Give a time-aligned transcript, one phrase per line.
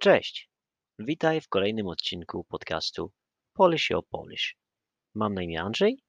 [0.00, 0.50] Cześć,
[0.98, 3.12] witaj w kolejnym odcinku podcastu
[3.52, 4.56] Polish o Polish.
[5.14, 6.02] Mam na imię Andrzej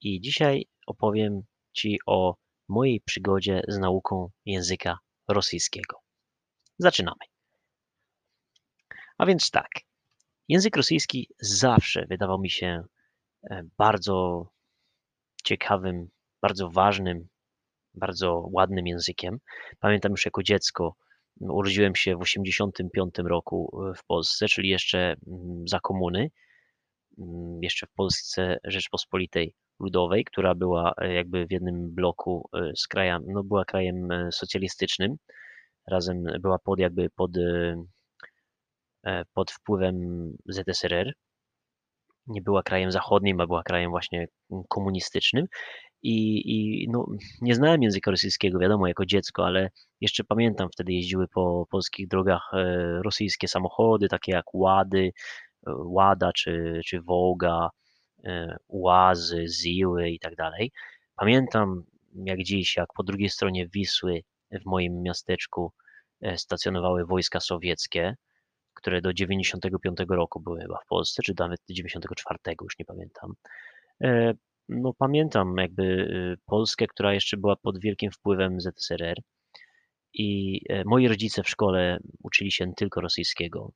[0.00, 1.42] i dzisiaj opowiem
[1.72, 2.36] Ci o
[2.68, 4.98] mojej przygodzie z nauką języka
[5.28, 5.98] rosyjskiego.
[6.78, 7.24] Zaczynamy.
[9.18, 9.70] A więc tak,
[10.48, 12.84] język rosyjski zawsze wydawał mi się
[13.50, 14.48] e, bardzo
[15.44, 16.08] ciekawym,
[16.42, 17.28] bardzo ważnym,
[17.94, 19.38] bardzo ładnym językiem.
[19.80, 20.96] Pamiętam już jako dziecko,
[21.50, 26.30] Urodziłem się w 1985 roku e, w Polsce, czyli jeszcze mm, za komuny,
[27.18, 32.86] mm, jeszcze w Polsce Rzeczpospolitej Ludowej, która była e, jakby w jednym bloku e, z
[32.86, 35.16] krajem, no była krajem socjalistycznym,
[35.90, 37.30] razem była pod jakby pod,
[39.34, 39.96] pod wpływem
[40.48, 41.12] ZSRR.
[42.26, 44.26] Nie była krajem zachodnim, a była krajem właśnie
[44.68, 45.46] komunistycznym
[46.02, 46.42] i,
[46.84, 47.06] i no,
[47.40, 52.50] nie znałem języka rosyjskiego, wiadomo, jako dziecko, ale jeszcze pamiętam, wtedy jeździły po polskich drogach
[52.54, 55.12] e, rosyjskie samochody, takie jak Łady,
[55.66, 57.70] e, Łada czy, czy Wołga,
[58.24, 60.72] e, Łazy, Ziły i tak dalej.
[61.16, 61.82] Pamiętam
[62.14, 65.72] jak dziś, jak po drugiej stronie Wisły w moim miasteczku
[66.36, 68.14] stacjonowały wojska sowieckie,
[68.74, 73.34] które do 95 roku były chyba w Polsce, czy nawet do 94, już nie pamiętam
[74.80, 79.22] no pamiętam jakby y, Polskę, która jeszcze była pod wielkim wpływem ZSRR
[80.14, 83.72] i e, moi rodzice w szkole uczyli się tylko rosyjskiego,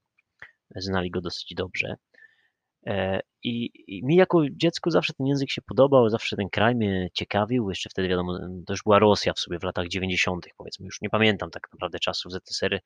[0.76, 1.96] znali go dosyć dobrze.
[2.86, 7.08] E, I, I, mi jako dziecku zawsze ten język się podobał, zawsze ten kraj mnie
[7.12, 7.68] ciekawił.
[7.70, 10.86] Jeszcze wtedy, wiadomo, to już była Rosja w sobie w latach 90., powiedzmy.
[10.86, 12.80] Już nie pamiętam tak naprawdę czasów ZSRR.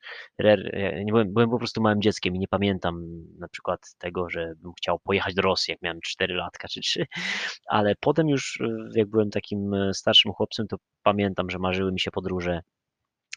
[1.04, 3.02] Nie byłem, byłem po prostu małym dzieckiem i nie pamiętam
[3.38, 7.06] na przykład tego, że bym chciał pojechać do Rosji, jak miałem 4 latka czy 3.
[7.68, 8.62] Ale potem już,
[8.94, 12.60] jak byłem takim e, starszym chłopcem, to pamiętam, że marzyły mi się podróże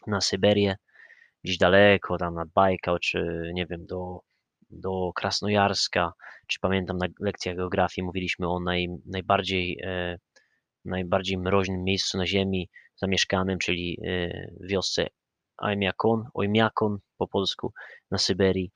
[0.06, 0.76] na Syberię,
[1.44, 4.20] gdzieś daleko, tam nad Bajkał, czy nie wiem, do
[4.80, 6.12] do Krasnojarska,
[6.46, 10.18] czy pamiętam na lekcjach geografii mówiliśmy o naj, najbardziej, e,
[10.84, 14.28] najbardziej mroźnym miejscu na Ziemi zamieszkanym, czyli e,
[14.60, 15.06] wiosce
[15.58, 17.72] Ojmiakon, Ojmiakon po polsku
[18.10, 18.72] na Syberii,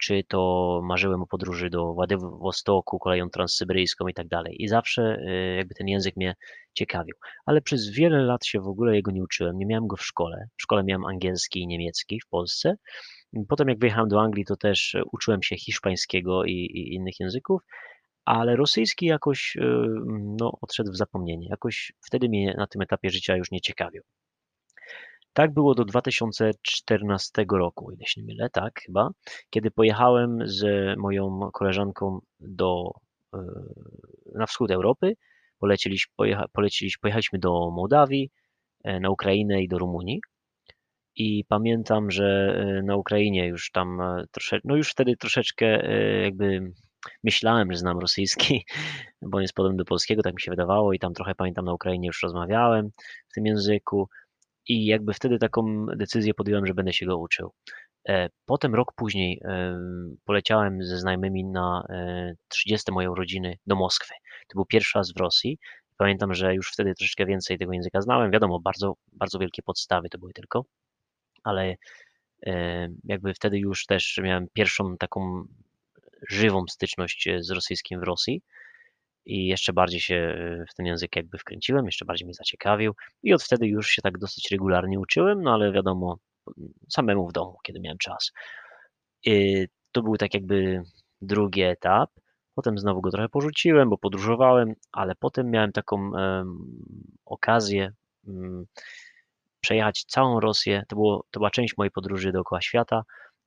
[0.00, 4.62] czy to marzyłem o podróży do Władywostoku, koleją transsyberyjską i tak dalej.
[4.62, 6.34] I zawsze e, jakby ten język mnie
[6.74, 7.14] ciekawił.
[7.46, 9.58] Ale przez wiele lat się w ogóle jego nie uczyłem.
[9.58, 10.48] Nie miałem go w szkole.
[10.58, 12.76] W szkole miałem angielski i niemiecki w Polsce.
[13.48, 17.62] Potem jak wyjechałem do Anglii, to też e, uczyłem się hiszpańskiego i, i innych języków,
[18.24, 19.84] ale rosyjski jakoś e,
[20.40, 21.48] no, odszedł w zapomnienie.
[21.50, 24.02] Jakoś wtedy mnie na tym etapie życia już nie ciekawił.
[25.32, 29.10] Tak było do 2014 roku, ile się nie mylę, tak chyba,
[29.50, 30.64] kiedy pojechałem z
[30.98, 32.92] moją koleżanką do,
[33.34, 33.38] e,
[34.34, 35.16] na wschód Europy.
[35.58, 36.14] Poleciliśmy,
[37.00, 38.30] pojechaliśmy do Mołdawii,
[39.00, 40.20] na Ukrainę i do Rumunii.
[41.16, 46.22] I pamiętam, że e, na Ukrainie już tam e, troszeczkę, no już wtedy troszeczkę e,
[46.22, 46.72] jakby
[47.24, 48.64] myślałem, że znam rosyjski,
[49.30, 52.06] bo jest podobny do polskiego, tak mi się wydawało i tam trochę pamiętam na Ukrainie
[52.06, 52.90] już rozmawiałem
[53.28, 54.08] w tym języku
[54.68, 57.52] i jakby wtedy taką decyzję podjąłem, że będę się go uczył.
[58.46, 59.42] Potem rok później
[60.24, 61.86] poleciałem ze znajomymi na
[62.48, 64.14] 30 moje urodziny do Moskwy.
[64.48, 65.58] To był pierwszy raz w Rosji.
[65.96, 68.30] Pamiętam, że już wtedy troszeczkę więcej tego języka znałem.
[68.30, 70.64] Wiadomo, bardzo, bardzo wielkie podstawy to były tylko
[71.44, 71.76] ale
[72.46, 75.44] e, jakby wtedy już też miałem pierwszą taką
[76.28, 78.42] żywą styczność e, z rosyjskim w Rosji
[79.26, 83.34] i jeszcze bardziej się e, w ten język jakby wkręciłem, jeszcze bardziej mnie zaciekawił i
[83.34, 86.18] od wtedy już się tak dosyć regularnie uczyłem, no ale wiadomo,
[86.88, 88.32] samemu w domu, kiedy miałem czas.
[89.24, 90.82] I to był tak jakby
[91.20, 92.10] drugi etap.
[92.54, 96.58] Potem znowu go trochę porzuciłem, bo podróżowałem, ale potem miałem taką um,
[97.24, 97.92] okazję
[98.26, 98.66] um,
[99.60, 103.02] przejechać całą Rosję, to, było, to była część mojej podróży dookoła świata,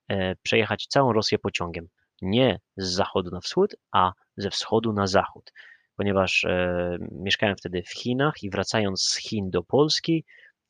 [0.08, 1.88] e, przejechać całą Rosję pociągiem.
[2.22, 5.52] Nie z zachodu na wschód, a ze wschodu na zachód.
[5.96, 10.26] Ponieważ e, mieszkałem wtedy w Chinach i wracając z Chin do Polski,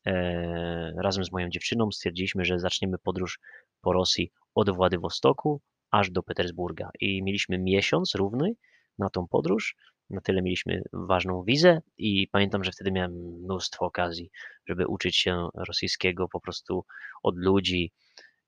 [0.06, 3.40] e, razem z moją dziewczyną stwierdziliśmy, że zaczniemy podróż
[3.80, 5.60] po Rosji od Władywostoku
[5.90, 6.90] aż do Petersburga.
[7.00, 8.52] I mieliśmy miesiąc równy
[8.98, 9.76] na tą podróż
[10.10, 14.30] na tyle mieliśmy ważną wizę i pamiętam, że wtedy miałem mnóstwo okazji,
[14.68, 16.84] żeby uczyć się rosyjskiego po prostu
[17.22, 17.92] od ludzi,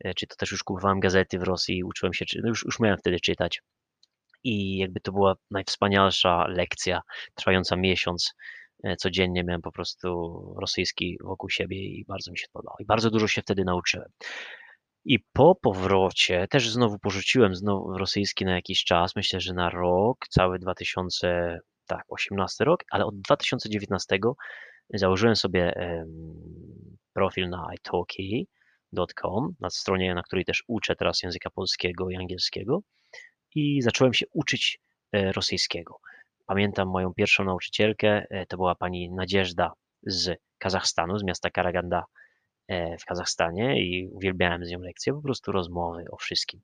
[0.05, 2.99] e, czy to też już kupowałem gazety w Rosji, uczyłem się, no już, już miałem
[2.99, 3.63] wtedy czytać.
[4.45, 7.01] I jakby to była najwspanialsza lekcja,
[7.35, 8.35] trwająca miesiąc.
[8.85, 10.09] E, codziennie miałem po prostu
[10.61, 12.77] rosyjski wokół siebie i bardzo mi się podobało.
[12.81, 14.09] I bardzo dużo się wtedy nauczyłem.
[15.09, 20.29] I po powrocie też znowu porzuciłem znowu rosyjski na jakiś czas, myślę, że na rok,
[20.29, 24.19] cały 2018 tak, rok, ale od 2019
[24.95, 25.75] założyłem sobie
[27.13, 28.49] profil na italki,
[28.93, 32.81] rosyjski.com, na stronie, na której też uczę teraz języka polskiego i angielskiego
[33.55, 34.81] i zacząłem się uczyć
[35.13, 35.99] rosyjskiego.
[36.47, 39.73] Pamiętam moją pierwszą nauczycielkę, to była pani Nadzieżda
[40.03, 42.05] z Kazachstanu, z miasta Karaganda
[43.01, 46.61] w Kazachstanie i uwielbiałem z nią lekcje, po prostu rozmowy o wszystkim.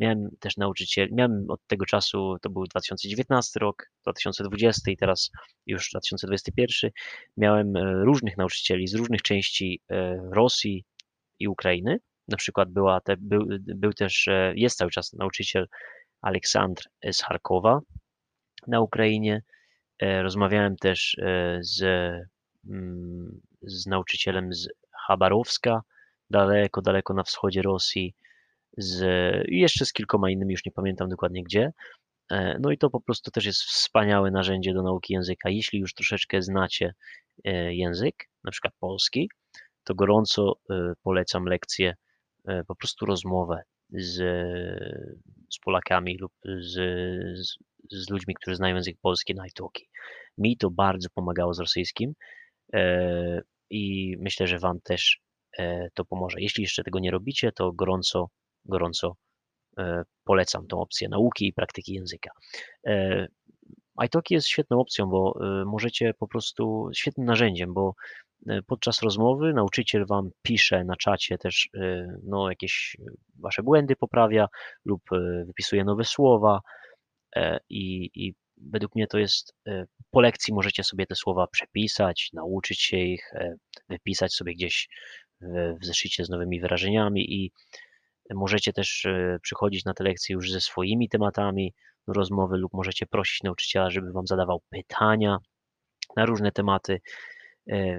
[0.00, 5.30] Miałem też nauczyciel, miałem od tego czasu, to był 2019 rok, 2020 i teraz
[5.66, 6.90] już 2021,
[7.36, 10.84] miałem e, różnych nauczycieli z różnych części e, Rosji
[11.38, 11.98] i Ukrainy.
[12.28, 15.66] Na przykład była te, był, był też, e, jest cały czas nauczyciel
[16.20, 16.82] Aleksandr
[17.12, 17.80] z Charkowa
[18.66, 19.42] na Ukrainie.
[20.22, 21.16] Rozmawiałem też
[21.60, 21.82] z,
[22.68, 24.68] mm, z nauczycielem z
[25.12, 25.82] Chabarowska,
[26.30, 28.14] daleko, daleko na wschodzie Rosji,
[28.76, 29.04] z,
[29.48, 31.72] i jeszcze z kilkoma innymi, już nie pamiętam dokładnie gdzie.
[32.30, 35.50] E, no i to po prostu też jest wspaniałe narzędzie do nauki języka.
[35.50, 36.94] Jeśli już troszeczkę znacie
[37.44, 38.14] e, język,
[38.44, 39.30] na przykład polski,
[39.84, 41.94] to gorąco e, polecam lekcję,
[42.68, 44.14] po prostu rozmowę z,
[45.50, 46.72] z Polakami lub z,
[47.38, 47.56] z,
[47.90, 49.88] z ludźmi, którzy znają język polski na iTalki.
[50.38, 52.12] Mi to bardzo pomagało z rosyjskim
[53.72, 55.20] i myślę, że Wam też
[55.58, 56.40] e, to pomoże.
[56.40, 58.28] Jeśli jeszcze tego nie robicie, to gorąco,
[58.64, 59.16] gorąco
[59.78, 62.30] e, polecam tą opcję nauki i praktyki języka.
[62.86, 63.26] E,
[64.04, 67.94] iTalki jest świetną opcją, bo możecie po prostu, świetnym narzędziem, bo
[68.66, 71.68] podczas rozmowy nauczyciel Wam pisze na czacie też
[72.22, 72.96] no, jakieś
[73.38, 74.48] Wasze błędy poprawia
[74.84, 75.02] lub
[75.46, 76.60] wypisuje nowe słowa
[77.68, 78.34] i, i
[78.70, 83.34] według mnie to jest, e, po lekcji możecie sobie te słowa przepisać, nauczyć się ich,
[83.34, 83.54] e,
[83.88, 84.88] wypisać sobie gdzieś
[85.80, 87.52] w zeszycie z nowymi wyrażeniami i
[88.34, 91.74] możecie też e, przychodzić na te lekcje już ze swoimi tematami
[92.06, 95.38] rozmowy lub możecie prosić nauczyciela, żeby wam zadawał pytania
[96.16, 97.00] na różne tematy.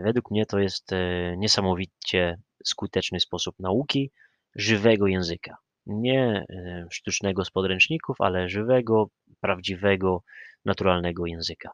[0.03, 0.91] Według mnie to jest
[1.37, 4.11] niesamowicie skuteczny sposób nauki
[4.55, 5.57] żywego języka.
[5.85, 6.45] Nie
[6.91, 9.09] sztucznego z podręczników, ale żywego,
[9.41, 10.23] prawdziwego,
[10.65, 11.71] naturalnego języka.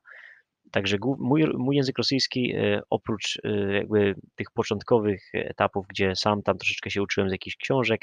[0.71, 6.57] Także mój, mój język rosyjski, e, oprócz e, jakby tych początkowych etapów, gdzie sam tam
[6.57, 8.01] troszeczkę się uczyłem z jakichś książek,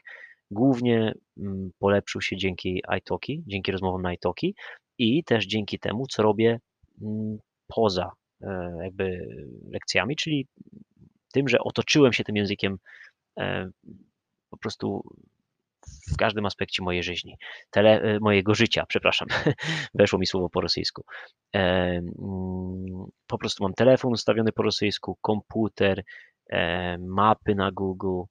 [0.51, 4.55] głównie mm, polepszył się dzięki iTalki, dzięki rozmowom na iTalki
[4.99, 6.59] i też dzięki temu, co robię
[7.03, 8.13] mm, poza
[8.43, 9.29] e, jakby
[9.71, 10.47] lekcjami, czyli
[11.33, 12.79] tym, że otoczyłem się tym językiem
[14.51, 15.03] po prostu
[16.13, 17.37] w każdym aspekcie mojej życi,
[17.71, 19.29] tele, e, mojego życia, przepraszam,
[19.95, 21.03] weszło mi słowo po rosyjsku.
[21.55, 26.03] E, mm, po prostu mam telefon ustawiony po rosyjsku, komputer,
[26.51, 28.23] e, mapy na Google,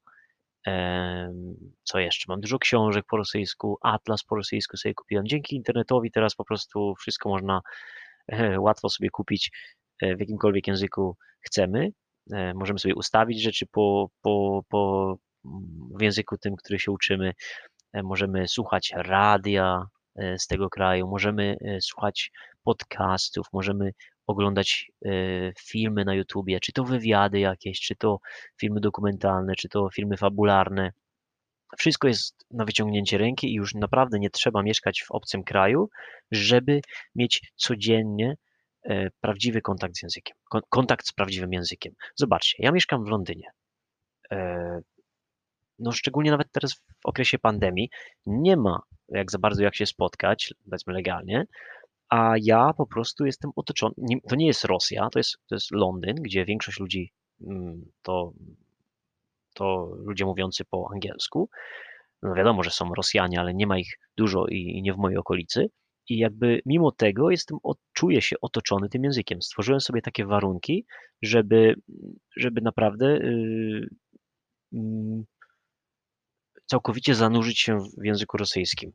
[1.83, 2.25] co jeszcze?
[2.27, 5.27] Mam dużo książek po rosyjsku, atlas po rosyjsku sobie kupiłem.
[5.27, 7.61] Dzięki internetowi teraz po prostu wszystko można
[8.57, 9.51] łatwo sobie kupić
[10.01, 11.89] w jakimkolwiek języku chcemy.
[12.55, 15.15] Możemy sobie ustawić rzeczy po, po, po,
[15.99, 17.33] w języku tym, który się uczymy.
[17.93, 22.31] E, możemy słuchać radia e, z tego kraju, możemy e, słuchać
[22.63, 23.91] podcastów, możemy
[24.27, 24.91] oglądać
[25.59, 28.19] filmy na YouTubie, czy to wywiady jakieś, czy to
[28.59, 30.91] filmy dokumentalne, czy to filmy fabularne.
[31.77, 35.89] Wszystko jest na wyciągnięcie ręki i już naprawdę nie trzeba mieszkać w obcym kraju,
[36.31, 36.81] żeby
[37.15, 38.35] mieć codziennie
[39.21, 40.37] prawdziwy kontakt z językiem,
[40.69, 41.93] kontakt z prawdziwym językiem.
[42.15, 43.51] Zobaczcie, ja mieszkam w Londynie
[45.79, 47.89] no szczególnie nawet teraz w okresie pandemii,
[48.25, 51.45] nie ma jak za bardzo jak się spotkać, powiedzmy legalnie,
[52.09, 53.93] a ja po prostu jestem otoczony,
[54.29, 58.33] to nie jest Rosja, to jest, to jest Londyn, gdzie większość ludzi mm, to,
[59.53, 61.49] to ludzie mówiący po angielsku.
[62.21, 65.17] No wiadomo, że są Rosjanie, ale nie ma ich dużo i, i nie w mojej
[65.17, 65.69] okolicy.
[66.09, 67.57] I jakby mimo tego jestem,
[67.93, 69.41] czuję się otoczony tym językiem.
[69.41, 70.85] Stworzyłem sobie takie warunki,
[71.21, 71.75] żeby,
[72.37, 73.87] żeby naprawdę yy,
[74.71, 75.23] yy,
[76.65, 78.91] całkowicie zanurzyć się w języku rosyjskim.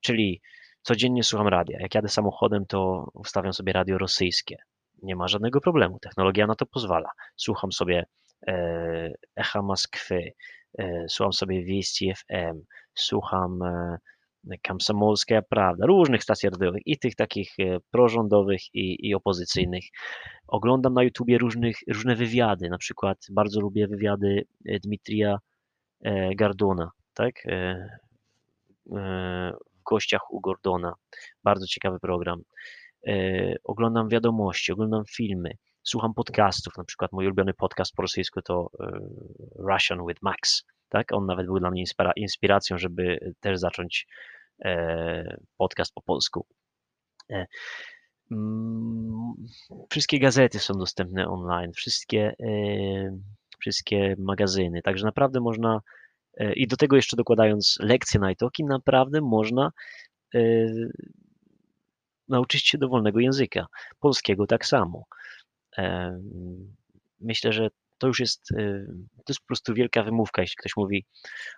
[0.00, 0.40] Czyli
[0.82, 1.78] codziennie słucham radia.
[1.80, 4.56] Jak jadę samochodem, to ustawiam sobie radio rosyjskie.
[5.02, 5.98] Nie ma żadnego problemu.
[5.98, 7.10] Technologia na to pozwala.
[7.36, 8.06] Słucham sobie
[8.46, 10.32] e, Echa Moskwy,
[10.78, 12.60] e, słucham sobie Wieści FM,
[12.94, 13.98] słucham e,
[14.62, 17.56] Kamsomolska Prawda, różnych stacji radiowych i tych takich
[17.90, 19.84] prorządowych i, i opozycyjnych.
[20.48, 24.46] Oglądam na YouTubie różnych, różne wywiady, na przykład bardzo lubię wywiady
[24.82, 25.38] Dmitrija
[26.36, 27.46] Gardona tak?
[27.46, 27.88] E,
[28.92, 30.94] e, w gościach u Gordona.
[31.44, 32.42] Bardzo ciekawy program.
[33.06, 35.50] E, oglądam wiadomości, oglądam filmy,
[35.82, 36.76] słucham podcastów.
[36.76, 38.70] Na przykład mój ulubiony podcast po rosyjsku to
[39.58, 40.64] Russian with Max.
[40.88, 41.12] Tak?
[41.12, 41.84] On nawet był dla mnie
[42.16, 44.06] inspiracją, żeby też zacząć
[45.56, 46.46] podcast po polsku.
[48.30, 49.34] Mm,
[49.90, 52.34] wszystkie gazety są dostępne online, wszystkie,
[53.58, 55.80] wszystkie magazyny, także naprawdę można
[56.56, 59.70] I do tego jeszcze dokładając lekcje na iTalki, naprawdę można
[62.28, 63.66] nauczyć się dowolnego języka.
[64.00, 65.04] Polskiego tak samo.
[67.20, 68.48] Myślę, że to już jest,
[69.16, 71.06] to jest po prostu wielka wymówka, jeśli ktoś mówi,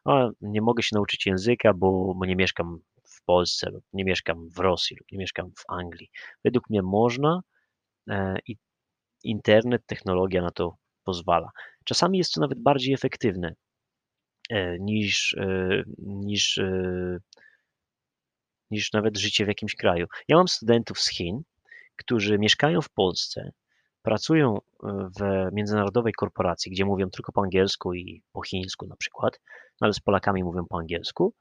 [0.04, 2.78] o, nie mogę się nauczyć języka, bo, nie mieszkam
[3.08, 6.10] w Polsce, lub nie mieszkam w Rosji, lub nie mieszkam w Anglii.
[6.44, 7.40] Według mnie można
[8.10, 8.56] e, i
[9.24, 11.50] internet, technologia na to pozwala.
[11.84, 13.54] Czasami jest to nawet bardziej efektywne e,
[14.80, 16.60] niż, e, niż,
[18.70, 20.06] niż nawet życie w jakimś kraju.
[20.28, 21.42] Ja mam studentów z Chin,
[21.96, 23.52] którzy mieszkają w Polsce,
[24.02, 24.58] pracują
[25.20, 29.40] w międzynarodowej korporacji, gdzie mówią tylko po angielsku i po chińsku na przykład,
[29.80, 31.34] no ale z Polakami mówią po angielsku.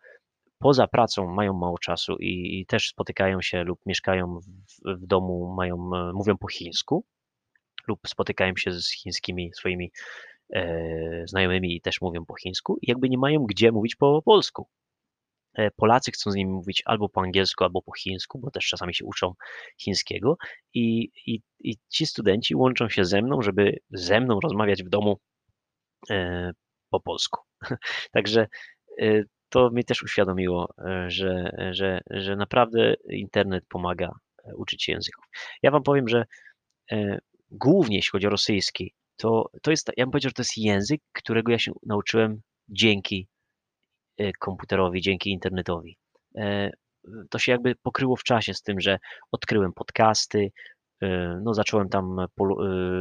[0.60, 4.46] Poza pracą mają mało czasu i, i też spotykają się lub mieszkają w,
[5.02, 5.78] w domu, mają,
[6.14, 7.06] mówią po chińsku
[7.88, 10.35] lub spotykają się z chińskimi swoimi e,
[11.26, 14.68] znajomymi i też mówią po chińsku i jakby nie mają gdzie mówić po polsku.
[15.56, 18.96] E, Polacy chcą z nimi mówić albo po angielsku, albo po chińsku, bo też czasami
[18.96, 19.34] się uczą
[19.82, 20.38] chińskiego
[20.74, 25.20] i, i, i ci studenci łączą się ze mną, żeby ze mną rozmawiać w domu
[26.10, 26.52] e,
[26.90, 27.42] po polsku.
[28.12, 28.48] Także
[29.02, 30.74] e, to mnie też uświadomiło,
[31.08, 34.12] że, że, że naprawdę internet pomaga
[34.56, 35.26] uczyć się języków.
[35.64, 36.26] Ja wam powiem, że
[37.52, 41.02] głównie jeśli chodzi o rosyjski, to, to jest, ja bym powiedział, że to jest język,
[41.14, 43.28] którego ja się nauczyłem dzięki
[44.22, 45.98] Y, komputerowi, dzięki internetowi.
[46.38, 46.72] E,
[47.30, 49.00] to się jakby pokryło w czasie z tym, że
[49.32, 50.52] odkryłem podcasty,
[51.04, 51.08] y,
[51.44, 52.18] no zacząłem tam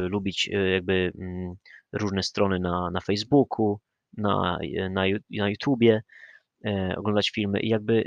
[0.09, 1.53] lubić jakby mm,
[1.93, 3.79] różne strony na, na Facebooku,
[4.17, 6.01] na, na, na YouTubie,
[6.65, 8.03] e, oglądać filmy i jakby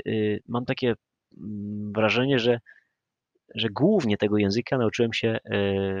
[0.47, 0.93] mam takie
[1.37, 2.59] mm, wrażenie, że
[3.55, 5.39] że głównie tego języka nauczyłem się e,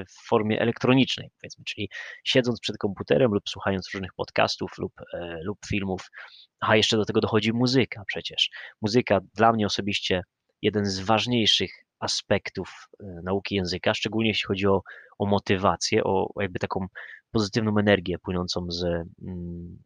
[0.05, 1.89] w formie elektronicznej, powiedzmy, czyli
[2.23, 6.11] siedząc przed komputerem lub słuchając różnych podcastów lub, e, lub filmów.
[6.59, 8.49] A jeszcze do tego dochodzi muzyka przecież.
[8.81, 10.21] Muzyka dla mnie osobiście
[10.61, 14.83] jeden z ważniejszych aspektów e, nauki języka, szczególnie jeśli chodzi o,
[15.19, 16.87] o motywację, o jakby taką
[17.31, 18.83] pozytywną energię płynącą z,
[19.21, 19.83] mm,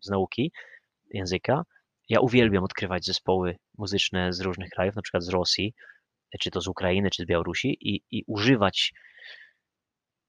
[0.00, 0.52] z nauki
[1.10, 1.64] języka.
[2.08, 5.74] Ja uwielbiam odkrywać zespoły muzyczne z różnych krajów, na przykład z Rosji,
[6.40, 8.92] czy to z Ukrainy, czy z Białorusi i, i używać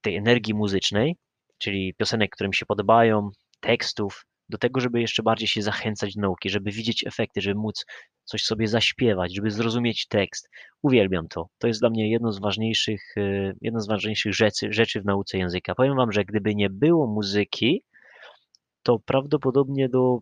[0.02, 1.16] tej energii muzycznej,
[1.58, 6.22] czyli piosenek, które mi się podobają, tekstów, do tego, żeby jeszcze bardziej się zachęcać do
[6.22, 7.86] nauki, żeby widzieć efekty, żeby móc
[8.24, 10.50] coś sobie zaśpiewać, żeby zrozumieć tekst.
[10.82, 11.48] Uwielbiam to.
[11.58, 15.38] To jest dla mnie jedno z ważniejszych, e, jedno z ważniejszych rzeczy, rzeczy w nauce
[15.38, 15.76] języka.
[15.76, 17.84] Powiem Wam, że gdyby nie było muzyki,
[18.84, 20.20] to prawdopodobnie do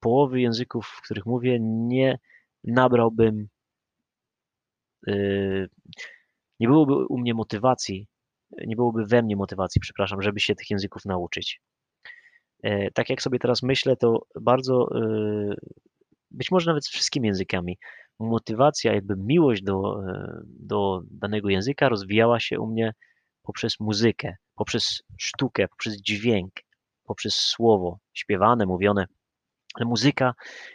[0.00, 2.18] połowy języków, w których mówię, nie
[2.64, 3.48] nabrałbym
[6.60, 8.06] nie byłoby u mnie motywacji,
[8.66, 11.60] nie byłoby we mnie motywacji, przepraszam, żeby się tych języków nauczyć.
[12.62, 15.56] Yy, tak jak sobie teraz myślę, to bardzo, yy,
[16.30, 17.78] być może nawet z wszystkimi językami,
[18.18, 20.02] motywacja, jakby miłość do,
[20.44, 22.92] do danego języka rozwijała się u mnie
[23.42, 26.52] poprzez muzykę, poprzez sztukę, poprzez dźwięk,
[27.04, 29.06] poprzez słowo śpiewane, mówione.
[29.74, 30.34] Ale muzyka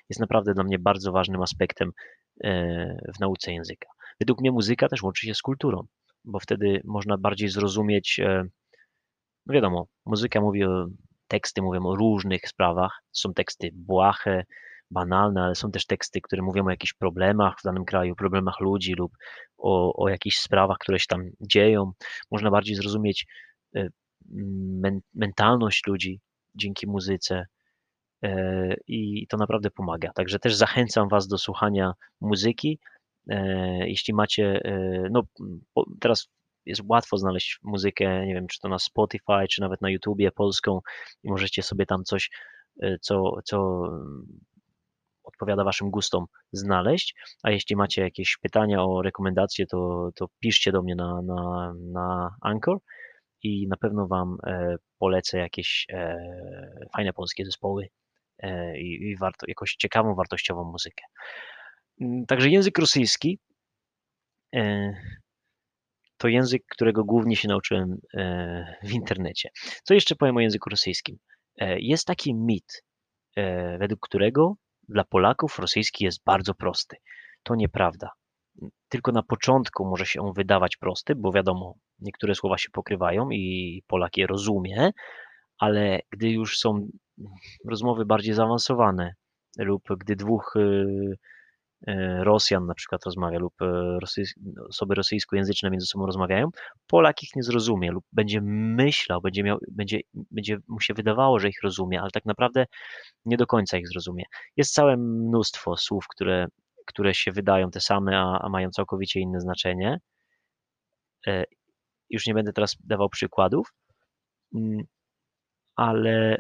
[0.10, 1.92] jest naprawdę dla mnie bardzo ważnym aspektem
[3.16, 3.90] w nauce języka.
[4.20, 5.84] Według mnie muzyka też łączy się z kulturą,
[6.26, 8.44] bo wtedy można bardziej zrozumieć, e,
[9.46, 10.88] no wiadomo, muzyka mówi o,
[11.28, 14.44] teksty mówią o różnych sprawach, są teksty błahe,
[14.92, 18.94] banalne, ale są też teksty, które mówią o jakichś problemach w danym kraju, problemach ludzi
[18.94, 19.18] lub
[19.58, 21.92] o, o jakichś sprawach, które się tam dzieją.
[22.32, 23.26] Można bardziej zrozumieć
[23.76, 23.88] e,
[24.82, 26.20] men, mentalność ludzi
[26.56, 27.46] dzięki muzyce
[28.24, 30.12] e, i to naprawdę pomaga.
[30.14, 32.80] Także też zachęcam Was do słuchania muzyki,
[33.86, 35.24] jeśli macie, e, no
[36.00, 36.28] teraz
[36.66, 40.80] jest łatwo znaleźć muzykę, nie wiem, czy to na Spotify, czy nawet na YouTubie polską
[41.24, 42.30] i możecie sobie tam coś,
[42.82, 43.82] e, co, co
[45.24, 47.16] odpowiada Waszym gustom, znaleźć.
[47.44, 52.36] A jeśli macie jakieś pytania o rekomendacje, to, to piszcie do mnie na, na, na
[52.42, 52.78] Anchor
[53.44, 54.38] i na pewno Wam
[55.00, 55.88] polecę jakieś
[56.96, 57.88] fajne polskie zespoły
[58.78, 61.04] i, i warto, jakąś ciekawą, wartościową muzykę.
[62.02, 63.40] Mm, także język rosyjski
[64.56, 64.94] e,
[66.18, 69.50] to język, którego głównie się nauczyłem e, w internecie.
[69.84, 71.18] Co jeszcze powiem o języku rosyjskim?
[71.58, 72.84] E, jest taki mit,
[73.80, 74.56] według którego
[74.90, 76.98] dla Polaków rosyjski jest bardzo prosty.
[77.44, 78.10] To nieprawda.
[78.90, 83.84] Tylko na początku może się on wydawać prosty, bo wiadomo, niektóre słowa się pokrywają i
[83.88, 84.92] Polak je rozumie,
[85.58, 86.88] ale gdy już są
[87.70, 89.14] rozmowy bardziej zaawansowane
[89.58, 90.54] lub gdy dwóch
[92.20, 93.54] Rosjan na przykład rozmawia lub
[94.70, 96.50] osoby rosyjskojęzyczne między sobą rozmawiają,
[96.88, 100.00] Polak ich nie zrozumie lub będzie myślał, będzie, miał, będzie,
[100.32, 102.66] będzie mu się wydawało, że ich rozumie, ale tak naprawdę
[103.26, 104.24] nie do końca ich zrozumie.
[104.58, 106.48] Jest całe mnóstwo słów, które,
[106.86, 110.00] które się wydają te same, a, a mają całkowicie inne znaczenie.
[112.10, 113.74] Już nie będę teraz dawał przykładów,
[114.56, 114.84] mm,
[115.76, 116.38] ale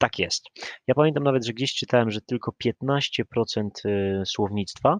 [0.00, 0.44] tak jest.
[0.86, 4.98] Ja pamiętam nawet, że gdzieś czytałem, że tylko 15% y, słownictwa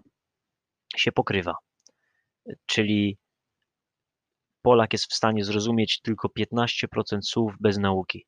[0.97, 1.55] się pokrywa.
[2.65, 3.17] Czyli
[4.61, 8.25] Polak jest w stanie zrozumieć tylko 15% słów bez nauki,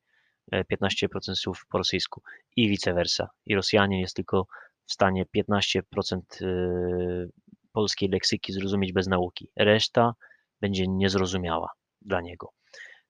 [0.53, 2.21] 15% e, słów po rosyjsku
[2.55, 3.29] i vice versa.
[3.45, 4.47] I Rosjanin jest tylko
[4.85, 7.29] w stanie 15% y,
[7.71, 9.49] polskiej leksyki zrozumieć bez nauki.
[9.55, 10.13] Reszta
[10.61, 11.69] będzie niezrozumiała
[12.01, 12.49] dla niego.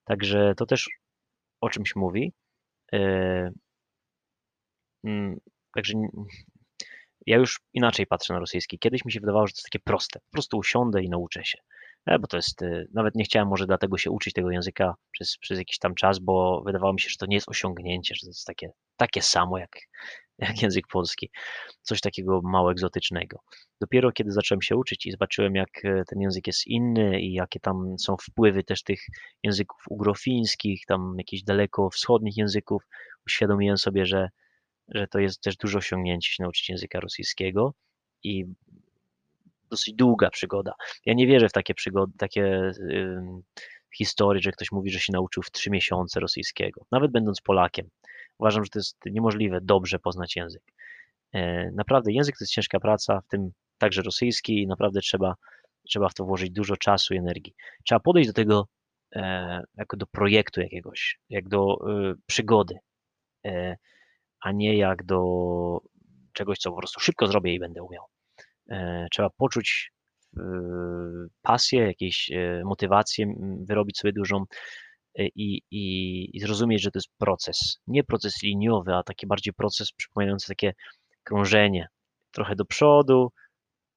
[0.03, 0.89] Także to też
[1.61, 2.33] o czymś mówi.
[2.93, 3.51] E,
[5.03, 5.39] mm,
[5.75, 5.93] także
[7.27, 8.79] ja już inaczej patrzę na rosyjski.
[8.79, 10.19] Kiedyś mi się wydawało, że to jest takie proste.
[10.19, 11.57] Po prostu usiądę i nauczę się.
[12.05, 15.37] E, bo to jest, e, nawet nie chciałem może dlatego się uczyć tego języka przez,
[15.37, 18.29] przez jakiś tam czas, bo wydawało mi się, że to nie jest osiągnięcie, że to
[18.29, 19.71] jest takie, takie samo jak,
[20.39, 21.29] jak język polski.
[21.81, 23.39] Coś takiego mało egzotycznego.
[23.81, 27.95] Dopiero kiedy zacząłem się uczyć i zobaczyłem, jak ten język jest inny i jakie tam
[27.99, 29.01] są wpływy też tych
[29.43, 32.83] języków ugrofińskich, tam jakichś daleko wschodnich języków,
[33.27, 34.29] uświadomiłem sobie, że,
[34.87, 37.73] że to jest też dużo osiągnięcie się nauczyć języka rosyjskiego
[38.23, 38.45] i
[39.69, 40.73] dosyć długa przygoda.
[41.05, 43.21] Ja nie wierzę w takie przygody, takie yy,
[43.95, 47.89] historie, że ktoś mówi, że się nauczył w trzy miesiące rosyjskiego, nawet będąc Polakiem.
[48.43, 50.61] Uważam, że to jest niemożliwe dobrze poznać język.
[51.33, 55.35] E, naprawdę język to jest ciężka praca, w tym także rosyjski i naprawdę trzeba,
[55.89, 57.55] trzeba w to włożyć dużo czasu i energii.
[57.85, 58.67] Trzeba podejść do tego
[59.15, 62.77] e, jako do projektu jakiegoś, jak do e, przygody,
[64.41, 65.19] a nie jak do
[66.33, 68.05] czegoś, co po prostu szybko zrobię i będę umiał.
[69.11, 69.91] Trzeba poczuć
[71.41, 72.31] pasję, jakieś
[72.65, 73.33] motywację,
[73.67, 74.45] wyrobić sobie dużą
[75.17, 77.77] i, i, i zrozumieć, że to jest proces.
[77.87, 80.73] Nie proces liniowy, a taki bardziej proces przypominający takie
[81.23, 81.87] krążenie.
[82.31, 83.31] Trochę do przodu,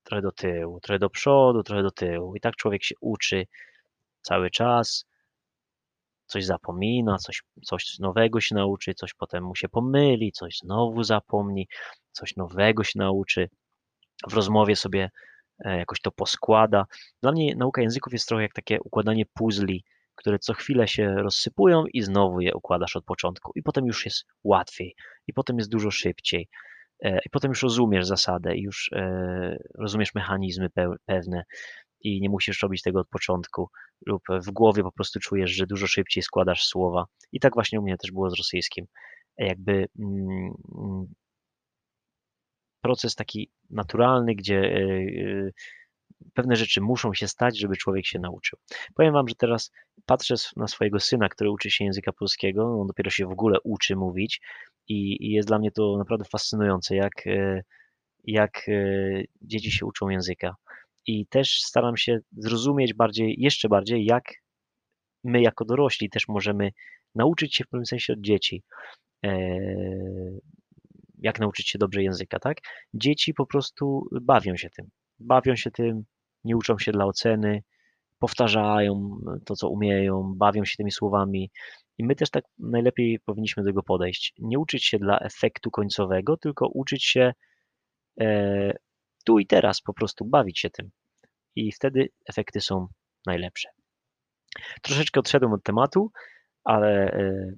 [0.03, 2.35] trochę do tyłu, trochę do przodu, trochę do tyłu.
[2.37, 3.47] I tak człowiek się uczy
[4.23, 5.07] cały czas,
[6.27, 11.69] coś zapomina, coś, coś nowego się nauczy, coś potem mu się pomyli, coś znowu zapomni,
[12.12, 13.49] coś nowego się nauczy.
[14.29, 15.11] W rozmowie sobie
[15.64, 16.87] e, jakoś to poskłada.
[17.23, 19.85] Dla mnie nauka języków jest trochę jak takie układanie puzli,
[20.16, 23.52] które co chwilę się rozsypują i znowu je układasz od początku.
[23.55, 24.94] I potem już jest łatwiej,
[25.26, 26.48] i potem jest dużo szybciej.
[27.02, 30.68] E, I potem już rozumiesz zasadę, i już e, rozumiesz mechanizmy
[31.07, 31.44] pewne
[32.00, 33.70] i nie musisz robić tego od początku,
[34.07, 37.07] lub w głowie po prostu czujesz, że dużo szybciej składasz słowa.
[37.33, 38.87] I tak właśnie u mnie też było z rosyjskim.
[39.38, 41.07] Jakby mm, mm,
[42.81, 44.81] proces taki naturalny, gdzie e,
[46.35, 48.59] pewne rzeczy muszą się stać, żeby człowiek się nauczył.
[48.95, 49.71] Powiem Wam, że teraz
[50.07, 53.97] patrzę na swojego syna, który uczy się języka polskiego, on dopiero się w ogóle uczy
[53.97, 54.40] mówić
[54.88, 57.62] i, i jest dla mnie to naprawdę fascynujące, jak, e,
[58.25, 58.73] jak e,
[59.42, 60.55] dzieci się uczą języka.
[61.07, 64.25] I też staram się zrozumieć bardziej, jeszcze bardziej, jak
[65.25, 66.71] my jako dorośli też możemy
[67.14, 68.62] nauczyć się w pewnym sensie od dzieci.
[69.25, 69.49] E,
[71.19, 72.59] jak nauczyć się dobrze języka, tak?
[72.95, 76.05] Dzieci po prostu bawią się tym bawią się tym,
[76.44, 77.62] nie uczą się dla oceny,
[78.18, 81.50] powtarzają to, co umieją, bawią się tymi słowami.
[81.98, 84.33] I my też tak najlepiej powinniśmy do tego podejść.
[84.38, 87.33] Nie uczyć się dla efektu końcowego, tylko uczyć się
[88.20, 88.72] e,
[89.24, 90.90] tu i teraz, po prostu bawić się tym.
[91.57, 92.87] I wtedy efekty są
[93.26, 93.68] najlepsze.
[94.83, 96.11] Troszeczkę odszedłem od tematu,
[96.64, 97.57] ale e,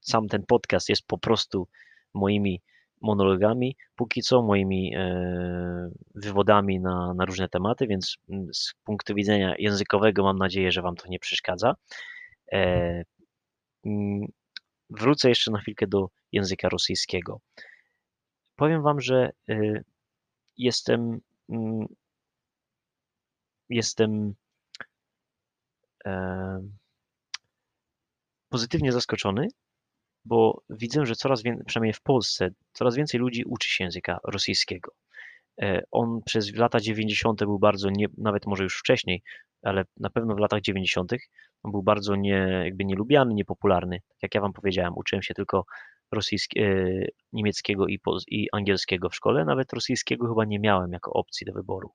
[0.00, 1.68] sam ten podcast jest po prostu
[2.14, 2.62] moimi
[3.02, 9.54] monologami, póki co moimi e, wywodami na, na różne tematy, więc mm, z punktu widzenia
[9.58, 11.74] językowego mam nadzieję, że Wam to nie przeszkadza.
[12.52, 13.02] E,
[13.86, 14.26] mm,
[14.90, 17.40] wrócę jeszcze na chwilkę do języka rosyjskiego.
[18.56, 19.82] Powiem Wam, że e,
[20.56, 21.86] jestem mm,
[23.68, 24.34] jestem
[28.48, 29.48] pozytywnie zaskoczony,
[30.24, 34.92] bo widzę, że coraz więcej, przynajmniej w Polsce, coraz więcej ludzi uczy się języka rosyjskiego.
[35.62, 37.44] E, on przez lata 90.
[37.44, 39.22] był bardzo, nie, nawet może już wcześniej,
[39.62, 41.12] ale na pewno w latach 90.
[41.62, 44.00] on był bardzo nie, jakby nielubiany, niepopularny.
[44.08, 45.64] Tak jak ja wam powiedziałem, uczyłem się tylko
[46.12, 51.44] rosyjskiego, e, niemieckiego i, i angielskiego w szkole, nawet rosyjskiego chyba nie miałem jako opcji
[51.44, 51.92] do wyboru.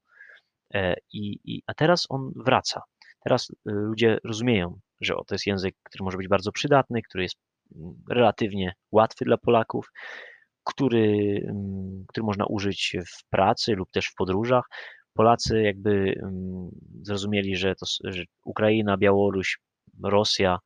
[0.74, 2.82] E, I, i, a teraz on wraca.
[3.24, 7.38] Teraz ludzie rozumieją, że to jest język, który może być bardzo przydatny, który jest
[8.10, 9.92] relatywnie łatwy dla Polaków,
[10.64, 14.66] który, mm, który można użyć w pracy lub też w podróżach.
[15.14, 16.70] Polacy jakby mm,
[17.02, 19.60] zrozumieli, że, to, że Ukraina, Białoruś,
[20.04, 20.60] Rosja,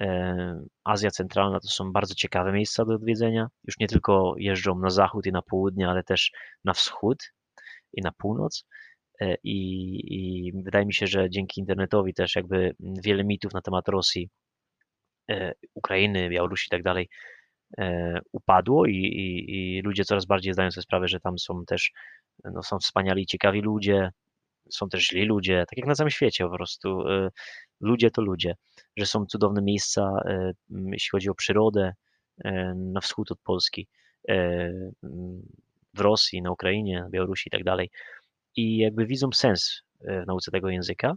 [0.00, 3.48] e, Azja Centralna to są bardzo ciekawe miejsca do odwiedzenia.
[3.64, 6.30] Już nie tylko jeżdżą na zachód i na południe, ale też
[6.64, 7.32] na wschód
[7.92, 8.64] i na północ.
[9.20, 9.58] E, I,
[10.48, 14.30] I wydaje mi się, że dzięki internetowi też jakby wiele mitów na temat Rosji,
[15.74, 17.08] Ukrainy, Białorusi i tak dalej
[17.78, 21.92] e, upadło i, i, i ludzie coraz bardziej zdają sobie sprawę, że tam są też
[22.44, 24.10] no, są wspaniali, ciekawi ludzie,
[24.70, 27.02] są też źli ludzie, tak jak na całym świecie po prostu.
[27.80, 28.54] Ludzie to ludzie,
[28.96, 30.22] że są cudowne miejsca,
[30.68, 31.92] jeśli chodzi o przyrodę,
[32.74, 33.88] na wschód od Polski,
[35.94, 37.90] w Rosji, na Ukrainie, na Białorusi i tak dalej
[38.56, 41.14] i jakby widzą sens e, w nauce tego języka.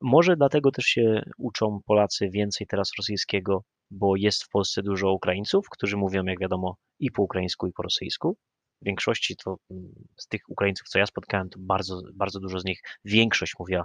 [0.00, 5.66] Może dlatego też się uczą Polacy więcej teraz rosyjskiego, bo jest w Polsce dużo Ukraińców,
[5.70, 8.36] którzy mówią, jak wiadomo, i po ukraińsku, i po rosyjsku.
[8.82, 12.64] W większości to mm, z tych Ukraińców, co ja spotkałem, to bardzo, bardzo dużo z
[12.64, 13.84] nich, większość mówiła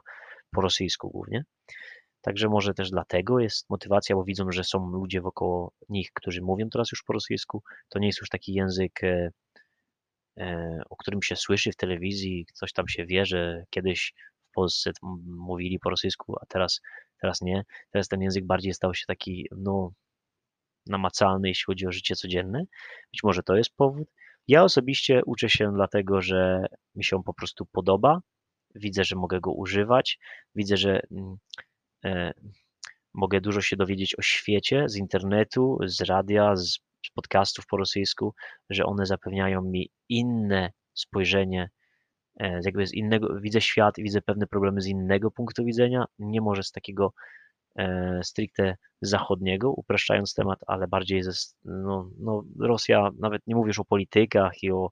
[0.51, 1.43] po rosyjsku głównie.
[2.21, 6.69] Także może też dlatego jest motywacja, bo widzą, że są ludzie wokoło nich, którzy mówią
[6.69, 7.63] teraz już po rosyjsku.
[7.89, 9.29] To nie jest już taki język e,
[10.39, 14.13] E, o którym się słyszy w telewizji, coś tam się wie, że kiedyś
[14.51, 14.91] w Polsce
[15.25, 16.81] mówili po rosyjsku, a teraz,
[17.21, 17.63] teraz nie.
[17.91, 19.91] Teraz ten język bardziej stał się taki, no,
[20.87, 22.63] namacalny, jeśli chodzi o życie codzienne.
[23.13, 24.07] Być może to jest powód.
[24.47, 28.21] Ja osobiście uczę się dlatego, że mi się on po prostu podoba.
[28.75, 30.19] Widzę, że mogę go używać.
[30.55, 31.37] Widzę, że mm,
[32.05, 32.33] e,
[33.13, 38.33] mogę dużo się dowiedzieć o świecie z internetu, z radia, z z podcastów po rosyjsku,
[38.69, 41.69] że one zapewniają mi inne spojrzenie,
[42.41, 46.63] e, jakby z innego, widzę świat, widzę pewne problemy z innego punktu widzenia, nie może
[46.63, 47.13] z takiego
[47.75, 51.31] e, stricte zachodniego, upraszczając temat, ale bardziej ze,
[51.65, 54.91] no, no Rosja, nawet nie mówisz o politykach i o,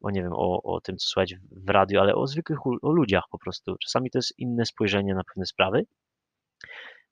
[0.00, 3.24] o nie wiem, o, o tym, co słychać w radiu, ale o zwykłych, o ludziach
[3.30, 3.76] po prostu.
[3.76, 5.86] Czasami to jest inne spojrzenie na pewne sprawy.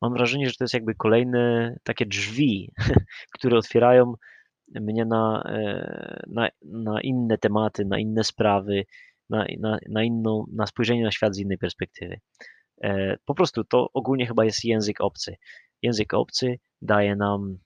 [0.02, 2.70] Mam wrażenie, że to jest jakby kolejne takie drzwi,
[3.38, 4.14] które otwierają
[4.74, 8.84] mnie na, e, na, na inne tematy, na inne sprawy,
[9.30, 12.20] na, na, na, inną, na spojrzenie na świat z innej perspektywy.
[12.82, 15.36] E, po prostu to ogólnie chyba jest język obcy.
[15.82, 17.58] Język obcy daje nam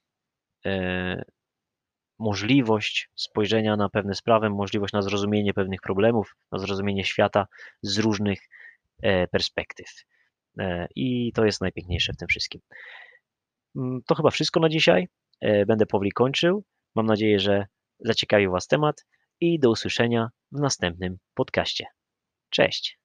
[0.65, 1.23] e,
[2.19, 7.47] możliwość spojrzenia na pewne sprawy, możliwość na zrozumienie pewnych problemów, na zrozumienie świata
[7.81, 8.39] z różnych
[9.31, 9.87] perspektyw.
[10.95, 12.61] I to jest najpiękniejsze w tym wszystkim.
[13.75, 15.07] Mm, to chyba wszystko na dzisiaj.
[15.67, 16.63] Będę powoli kończył.
[16.95, 17.65] Mam nadzieję, że
[17.99, 19.05] zaciekawił Was temat
[19.41, 21.85] i do usłyszenia w następnym podcaście.
[22.49, 23.00] Cześć!